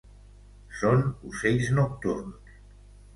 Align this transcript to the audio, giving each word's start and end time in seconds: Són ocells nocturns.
Són 0.79 1.03
ocells 1.31 1.69
nocturns. 1.81 2.57